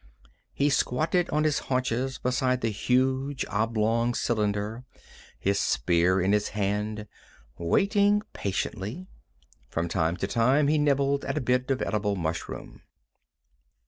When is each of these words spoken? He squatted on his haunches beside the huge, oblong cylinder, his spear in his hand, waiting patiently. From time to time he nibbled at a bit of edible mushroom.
He 0.51 0.71
squatted 0.71 1.29
on 1.29 1.43
his 1.43 1.59
haunches 1.69 2.17
beside 2.17 2.61
the 2.61 2.69
huge, 2.71 3.45
oblong 3.47 4.15
cylinder, 4.15 4.83
his 5.37 5.59
spear 5.59 6.19
in 6.19 6.31
his 6.31 6.47
hand, 6.57 7.07
waiting 7.59 8.23
patiently. 8.33 9.05
From 9.69 9.87
time 9.87 10.17
to 10.17 10.25
time 10.25 10.69
he 10.69 10.79
nibbled 10.79 11.23
at 11.25 11.37
a 11.37 11.39
bit 11.41 11.69
of 11.69 11.83
edible 11.83 12.15
mushroom. 12.15 12.81